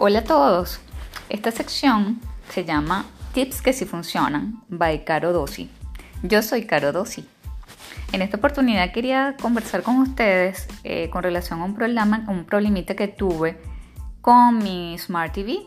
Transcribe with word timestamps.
Hola 0.00 0.20
a 0.20 0.24
todos. 0.24 0.78
Esta 1.28 1.50
sección 1.50 2.20
se 2.50 2.64
llama 2.64 3.04
Tips 3.34 3.60
que 3.60 3.72
sí 3.72 3.84
funcionan 3.84 4.62
by 4.68 5.04
Caro 5.04 5.32
Dossi. 5.32 5.68
Yo 6.22 6.40
soy 6.40 6.66
Caro 6.66 6.92
Dossi. 6.92 7.26
En 8.12 8.22
esta 8.22 8.36
oportunidad 8.36 8.92
quería 8.92 9.34
conversar 9.42 9.82
con 9.82 9.96
ustedes 9.96 10.68
eh, 10.84 11.10
con 11.10 11.24
relación 11.24 11.62
a 11.62 11.64
un 11.64 11.74
problema, 11.74 12.24
un 12.28 12.44
problemita 12.44 12.94
que 12.94 13.08
tuve 13.08 13.60
con 14.20 14.58
mi 14.58 14.96
Smart 15.00 15.34
TV. 15.34 15.66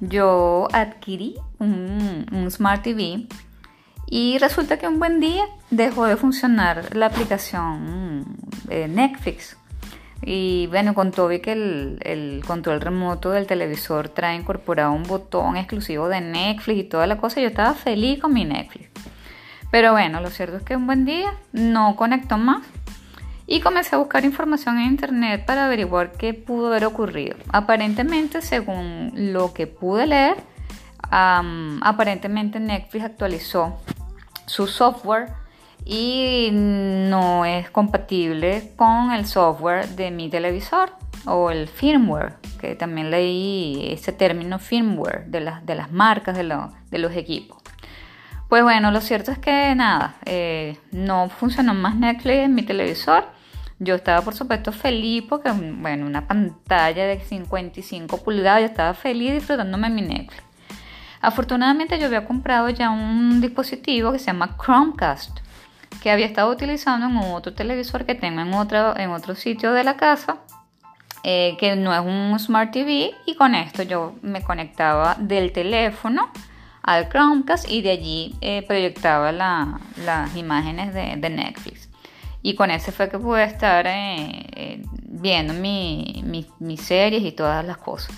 Yo 0.00 0.66
adquirí 0.72 1.36
un, 1.60 2.48
Smart 2.50 2.82
TV 2.82 3.28
y 4.08 4.38
resulta 4.38 4.76
que 4.76 4.88
un 4.88 4.98
buen 4.98 5.20
día 5.20 5.44
dejó 5.70 6.06
de 6.06 6.16
funcionar 6.16 6.96
la 6.96 7.06
aplicación 7.06 8.26
eh, 8.70 8.88
Netflix. 8.88 9.56
Y 10.22 10.66
bueno, 10.68 10.94
con 10.94 11.12
todo 11.12 11.28
que 11.28 11.52
el, 11.52 12.42
control 12.46 12.80
remoto 12.80 13.30
del 13.30 13.46
televisor 13.46 14.08
trae 14.08 14.36
incorporado 14.36 14.92
un 14.92 15.02
botón 15.02 15.56
exclusivo 15.56 16.08
de 16.08 16.20
Netflix 16.20 16.78
y 16.78 16.84
toda 16.84 17.06
la 17.06 17.18
cosa, 17.18 17.40
yo 17.40 17.48
estaba 17.48 17.74
feliz 17.74 18.20
con 18.20 18.32
mi 18.32 18.44
Netflix. 18.44 18.88
Pero 19.70 19.92
bueno, 19.92 20.20
lo 20.20 20.30
cierto 20.30 20.56
es 20.56 20.62
que 20.62 20.76
un 20.76 20.86
buen 20.86 21.04
día 21.04 21.34
no 21.52 21.96
conectó 21.96 22.38
más 22.38 22.62
y 23.46 23.60
comencé 23.60 23.94
a 23.94 23.98
buscar 23.98 24.24
información 24.24 24.78
en 24.78 24.86
internet 24.86 25.44
para 25.46 25.66
averiguar 25.66 26.12
qué 26.12 26.34
pudo 26.34 26.68
haber 26.68 26.84
ocurrido. 26.84 27.36
Aparentemente, 27.52 28.42
según 28.42 29.12
lo 29.14 29.52
que 29.52 29.66
pude 29.66 30.06
leer, 30.06 30.36
aparentemente 31.10 32.58
Netflix 32.58 33.04
actualizó 33.04 33.78
su 34.46 34.66
software 34.66 35.32
y 35.88 36.48
no 36.52 37.44
es 37.44 37.70
compatible 37.70 38.72
con 38.74 39.12
el 39.12 39.24
software 39.24 39.88
de 39.90 40.10
mi 40.10 40.28
televisor 40.28 40.90
o 41.26 41.52
el 41.52 41.68
firmware, 41.68 42.34
que 42.60 42.74
también 42.74 43.12
leí 43.12 43.92
ese 43.92 44.12
término 44.12 44.58
firmware 44.58 45.26
de 45.26 45.40
las, 45.40 45.64
de 45.64 45.76
las 45.76 45.92
marcas 45.92 46.36
de, 46.36 46.42
los 46.98 47.12
equipos. 47.14 47.58
Pues 48.48 48.64
bueno, 48.64 48.90
lo 48.90 49.00
cierto 49.00 49.30
es 49.30 49.38
que 49.38 49.74
nada, 49.76 50.16
eh, 50.24 50.76
no 50.90 51.28
funcionó 51.28 51.72
más 51.72 51.94
Netflix 51.94 52.36
en 52.36 52.54
mi 52.56 52.62
televisor. 52.62 53.28
Yo 53.78 53.94
estaba 53.94 54.22
por 54.22 54.34
supuesto 54.34 54.72
feliz 54.72 55.24
porque, 55.28 55.52
bueno, 55.52 56.06
una 56.06 56.26
pantalla 56.26 57.06
de 57.06 57.20
55 57.20 58.24
pulgadas, 58.24 58.62
yo 58.62 58.66
estaba 58.66 58.94
feliz 58.94 59.34
disfrutándome 59.34 59.90
mi 59.90 60.02
Netflix. 60.02 60.42
Afortunadamente 61.20 61.98
yo 61.98 62.06
había 62.06 62.24
comprado 62.24 62.70
ya 62.70 62.90
un 62.90 63.40
dispositivo 63.40 64.12
que 64.12 64.18
se 64.18 64.26
llama 64.26 64.56
Chromecast 64.60 65.45
que 66.06 66.12
había 66.12 66.26
estado 66.26 66.52
utilizando 66.52 67.06
en 67.06 67.16
otro 67.32 67.52
televisor 67.52 68.06
que 68.06 68.14
tengo 68.14 68.40
en 68.40 68.54
otro, 68.54 68.96
en 68.96 69.10
otro 69.10 69.34
sitio 69.34 69.72
de 69.72 69.82
la 69.82 69.96
casa, 69.96 70.36
eh, 71.24 71.56
que 71.58 71.74
no 71.74 71.92
es 71.92 71.98
un 71.98 72.38
Smart 72.38 72.70
TV, 72.70 73.10
y 73.26 73.34
con 73.34 73.56
esto 73.56 73.82
yo 73.82 74.14
me 74.22 74.40
conectaba 74.40 75.16
del 75.18 75.50
teléfono 75.50 76.30
al 76.84 77.08
Chromecast 77.08 77.68
y 77.68 77.82
de 77.82 77.90
allí 77.90 78.36
eh, 78.40 78.62
proyectaba 78.68 79.32
las 79.32 80.36
imágenes 80.36 80.94
de, 80.94 81.16
Netflix. 81.28 81.88
Y 82.40 82.54
con 82.54 82.70
ese 82.70 82.92
fue 82.92 83.08
que 83.08 83.18
pude 83.18 83.42
estar 83.42 83.84
eh, 83.88 84.80
viendo 85.02 85.54
mis 85.54 86.80
series 86.82 87.24
y 87.24 87.32
todas 87.32 87.66
las 87.66 87.78
cosas. 87.78 88.16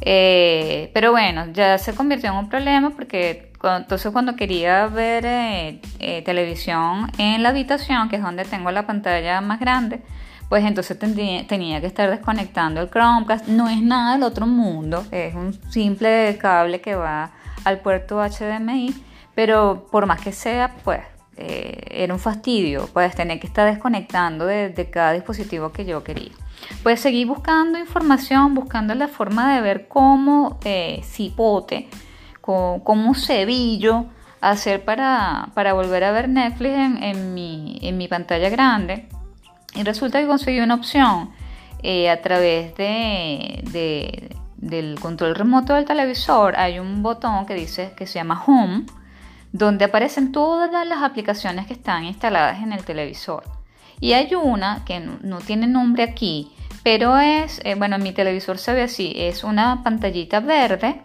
Pero 0.00 1.10
bueno, 1.10 1.46
ya 1.52 1.78
se 1.78 1.94
convirtió 1.94 2.30
en 2.30 2.36
un 2.36 2.48
problema 2.48 2.90
porque 2.90 3.48
entonces 3.62 4.12
cuando 4.12 4.36
quería 4.36 4.86
ver 4.86 5.26
eh, 5.26 5.80
eh, 5.98 6.22
televisión 6.22 7.10
en 7.18 7.42
la 7.42 7.48
habitación, 7.50 8.08
que 8.08 8.16
es 8.16 8.22
donde 8.22 8.44
tengo 8.44 8.70
la 8.70 8.86
pantalla 8.86 9.40
más 9.40 9.58
grande, 9.60 10.00
pues 10.48 10.64
entonces 10.64 10.98
tenía 10.98 11.80
que 11.80 11.86
estar 11.86 12.08
desconectando 12.08 12.80
el 12.80 12.90
Chromecast. 12.90 13.48
No 13.48 13.68
es 13.68 13.82
nada 13.82 14.12
del 14.14 14.22
otro 14.22 14.46
mundo, 14.46 15.04
es 15.10 15.34
un 15.34 15.52
simple 15.70 16.38
cable 16.40 16.80
que 16.80 16.94
va 16.94 17.32
al 17.64 17.80
puerto 17.80 18.22
HDMI, 18.22 18.94
pero 19.34 19.88
por 19.90 20.06
más 20.06 20.20
que 20.20 20.32
sea, 20.32 20.74
pues 20.84 21.00
eh, 21.36 21.80
era 21.90 22.14
un 22.14 22.20
fastidio, 22.20 22.88
pues 22.92 23.14
tener 23.14 23.38
que 23.40 23.46
estar 23.46 23.70
desconectando 23.70 24.46
de, 24.46 24.88
cada 24.90 25.12
dispositivo 25.12 25.70
que 25.72 25.84
yo 25.84 26.02
quería. 26.02 26.32
Pues 26.82 27.00
seguí 27.00 27.24
buscando 27.24 27.78
información, 27.78 28.54
buscando 28.54 28.94
la 28.94 29.08
forma 29.08 29.54
de 29.54 29.60
ver 29.60 29.88
cómo 29.88 30.58
cipote 31.02 31.88
cómo 32.82 33.14
cebillo 33.14 34.06
hacer 34.40 34.84
para, 34.84 35.48
para, 35.54 35.74
volver 35.74 36.04
a 36.04 36.12
ver 36.12 36.28
Netflix 36.28 36.74
en, 36.74 37.34
mi, 37.34 37.78
en, 37.82 37.98
mi, 37.98 38.08
pantalla 38.08 38.48
grande. 38.48 39.08
Y 39.74 39.82
resulta 39.82 40.20
que 40.20 40.26
conseguí 40.26 40.60
una 40.60 40.74
opción 40.74 41.30
eh, 41.82 42.08
a 42.08 42.22
través 42.22 42.74
de, 42.76 44.30
del 44.56 44.98
control 44.98 45.34
remoto 45.34 45.74
del 45.74 45.84
televisor. 45.84 46.56
Hay 46.56 46.78
un 46.78 47.02
botón 47.02 47.44
que 47.44 47.54
dice 47.54 47.92
que 47.96 48.06
se 48.06 48.14
llama 48.14 48.42
Home, 48.46 48.86
donde 49.52 49.84
aparecen 49.84 50.32
todas 50.32 50.86
las 50.86 51.02
aplicaciones 51.02 51.66
que 51.66 51.74
están 51.74 52.04
instaladas 52.04 52.62
en 52.62 52.72
el 52.72 52.84
televisor. 52.84 53.57
Y 54.00 54.12
hay 54.12 54.34
una 54.34 54.84
que 54.84 55.00
no, 55.00 55.38
tiene 55.38 55.66
nombre 55.66 56.02
aquí, 56.02 56.52
pero 56.82 57.18
es, 57.18 57.60
eh, 57.64 57.74
bueno, 57.74 57.98
mi 57.98 58.12
televisor 58.12 58.58
se 58.58 58.72
ve 58.72 58.82
así, 58.82 59.12
es 59.16 59.44
una 59.44 59.82
pantallita 59.82 60.40
verde 60.40 61.02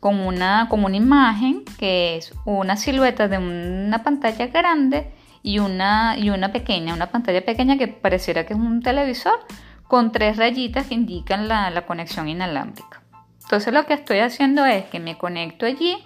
con 0.00 0.18
una, 0.18 0.66
como 0.68 0.86
una 0.86 0.96
imagen 0.96 1.64
que 1.78 2.16
es 2.16 2.34
una 2.44 2.76
silueta 2.76 3.28
de 3.28 3.38
una 3.38 4.02
pantalla 4.02 4.48
grande 4.48 5.12
y 5.44 5.60
una, 5.60 6.16
y 6.18 6.30
una 6.30 6.52
pequeña, 6.52 6.94
una 6.94 7.10
pantalla 7.10 7.44
pequeña 7.44 7.78
que 7.78 7.88
pareciera 7.88 8.44
que 8.44 8.54
es 8.54 8.58
un 8.58 8.82
televisor 8.82 9.38
con 9.86 10.10
tres 10.10 10.38
rayitas 10.38 10.86
que 10.86 10.94
indican 10.94 11.48
la, 11.48 11.84
conexión 11.86 12.28
inalámbrica. 12.28 13.02
Entonces 13.42 13.72
lo 13.72 13.84
que 13.86 13.94
estoy 13.94 14.20
haciendo 14.20 14.64
es 14.64 14.86
que 14.86 15.00
me 15.00 15.18
conecto 15.18 15.66
allí 15.66 15.98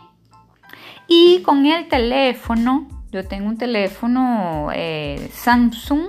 y 1.07 1.41
con 1.43 1.65
el 1.67 1.89
teléfono, 1.89 2.89
yo 3.13 3.27
tengo 3.27 3.47
un 3.47 3.57
teléfono 3.57 4.71
eh, 4.75 5.31
Samsung, 5.33 6.09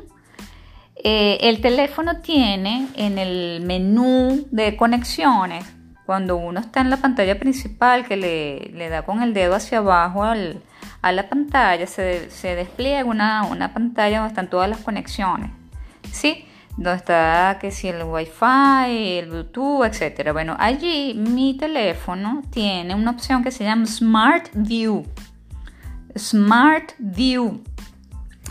eh, 1.03 1.37
el 1.41 1.61
teléfono 1.61 2.21
tiene 2.21 2.87
en 2.95 3.17
el 3.17 3.61
menú 3.61 4.47
de 4.51 4.75
conexiones 4.75 5.65
cuando 6.07 6.37
uno 6.37 6.61
está 6.61 6.79
en 6.79 6.89
la 6.89 6.97
pantalla 6.97 7.37
principal, 7.37 8.07
que 8.07 8.15
le, 8.15 8.89
da 8.89 9.01
con 9.01 9.21
el 9.21 9.33
dedo 9.33 9.55
hacia 9.55 9.79
abajo 9.79 10.23
a 10.23 11.11
la 11.11 11.29
pantalla, 11.29 11.85
se, 11.85 12.29
despliega 12.55 13.03
una, 13.03 13.71
pantalla 13.73 14.19
donde 14.19 14.29
están 14.29 14.49
todas 14.49 14.69
las 14.69 14.79
conexiones. 14.79 15.51
¿Sí? 16.09 16.45
Donde 16.77 16.95
está 16.95 17.57
que 17.59 17.71
si 17.71 17.89
el 17.89 18.03
Wi-Fi, 18.03 19.17
el 19.19 19.27
Bluetooth, 19.27 19.83
etc. 19.83 20.31
Bueno, 20.31 20.55
allí 20.57 21.13
mi 21.13 21.57
teléfono 21.57 22.41
tiene 22.51 22.95
una 22.95 23.11
opción 23.11 23.43
que 23.43 23.51
se 23.51 23.65
llama 23.65 23.85
Smart 23.85 24.47
View. 24.53 25.05
Smart 26.17 26.93
View. 26.99 27.61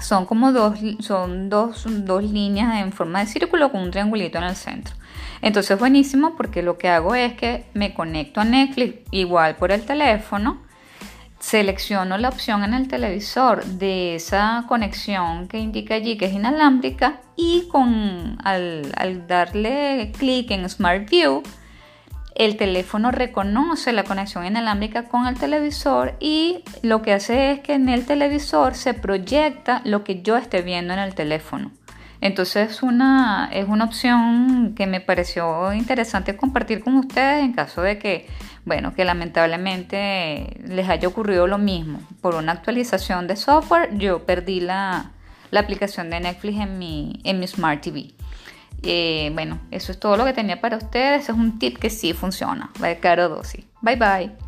Son 0.00 0.26
como 0.26 0.52
dos, 0.52 0.78
son 1.00 1.48
dos, 1.48 1.86
dos 2.04 2.22
líneas 2.22 2.76
en 2.76 2.92
forma 2.92 3.20
de 3.20 3.26
círculo 3.26 3.72
con 3.72 3.82
un 3.82 3.90
triangulito 3.90 4.38
en 4.38 4.44
el 4.44 4.56
centro. 4.56 4.94
Entonces 5.42 5.78
buenísimo 5.78 6.36
porque 6.36 6.62
lo 6.62 6.78
que 6.78 6.88
hago 6.88 7.14
es 7.14 7.34
que 7.34 7.66
me 7.74 7.94
conecto 7.94 8.40
a 8.40 8.44
Netflix 8.44 8.98
igual 9.10 9.56
por 9.56 9.72
el 9.72 9.82
teléfono, 9.82 10.62
selecciono 11.38 12.18
la 12.18 12.28
opción 12.28 12.64
en 12.64 12.74
el 12.74 12.88
televisor 12.88 13.64
de 13.64 14.16
esa 14.16 14.64
conexión 14.68 15.48
que 15.48 15.58
indica 15.58 15.94
allí 15.94 16.16
que 16.16 16.26
es 16.26 16.32
inalámbrica 16.32 17.20
y 17.36 17.68
con, 17.68 18.38
al, 18.42 18.92
al 18.96 19.26
darle 19.26 20.12
clic 20.18 20.50
en 20.50 20.68
Smart 20.68 21.08
View, 21.08 21.42
el 22.36 22.56
teléfono 22.56 23.10
reconoce 23.10 23.92
la 23.92 24.04
conexión 24.04 24.44
inalámbrica 24.44 25.04
con 25.04 25.26
el 25.26 25.38
televisor 25.38 26.16
y 26.20 26.62
lo 26.82 27.00
que 27.00 27.12
hace 27.12 27.52
es 27.52 27.60
que 27.60 27.74
en 27.74 27.88
el 27.88 28.04
televisor 28.04 28.74
se 28.74 28.92
proyecta 28.92 29.80
lo 29.84 30.04
que 30.04 30.22
yo 30.22 30.36
esté 30.36 30.60
viendo 30.62 30.92
en 30.92 31.00
el 31.00 31.14
teléfono. 31.14 31.72
Entonces 32.20 32.70
es 32.70 32.82
una, 32.82 33.48
es 33.52 33.68
una 33.68 33.84
opción 33.84 34.74
que 34.74 34.86
me 34.86 35.00
pareció 35.00 35.72
interesante 35.72 36.36
compartir 36.36 36.80
con 36.80 36.96
ustedes 36.96 37.44
en 37.44 37.52
caso 37.52 37.82
de 37.82 37.98
que, 37.98 38.26
bueno, 38.64 38.94
que 38.94 39.04
lamentablemente 39.04 40.60
les 40.66 40.88
haya 40.88 41.08
ocurrido 41.08 41.46
lo 41.46 41.58
mismo. 41.58 42.00
Por 42.20 42.34
una 42.34 42.52
actualización 42.52 43.26
de 43.26 43.36
software 43.36 43.96
yo 43.96 44.24
perdí 44.24 44.60
la, 44.60 45.12
aplicación 45.52 46.10
de 46.10 46.20
Netflix 46.20 46.60
en 46.60 46.78
mi, 46.78 47.20
en 47.24 47.40
mi 47.40 47.46
Smart 47.46 47.80
TV. 47.80 48.10
Eh, 48.82 49.30
bueno, 49.34 49.58
eso 49.70 49.92
es 49.92 49.98
todo 49.98 50.16
lo 50.16 50.24
que 50.24 50.32
tenía 50.32 50.60
para 50.60 50.76
ustedes. 50.76 51.24
Es 51.24 51.34
un 51.34 51.58
tip 51.58 51.78
que 51.78 51.90
sí 51.90 52.12
funciona. 52.12 52.70
Caro 53.00 53.28
dosis. 53.28 53.64
Bye 53.82 53.96
bye. 53.96 54.45